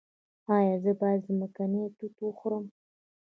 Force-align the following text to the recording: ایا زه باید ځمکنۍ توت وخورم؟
ایا 0.55 0.75
زه 0.83 0.91
باید 0.99 1.21
ځمکنۍ 1.27 1.83
توت 1.97 2.15
وخورم؟ 2.21 2.65